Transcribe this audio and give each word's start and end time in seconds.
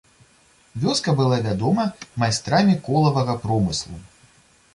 Вёска 0.85 1.13
была 1.19 1.37
вядома 1.47 1.85
майстрамі 2.25 2.75
колавага 2.89 3.37
промыслу. 3.45 4.01